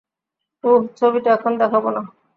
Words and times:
উঁহু, 0.63 0.79
ছবিটা 0.95 1.29
এখন 1.33 1.51
দেখাব 1.61 1.83
না। 1.89 2.01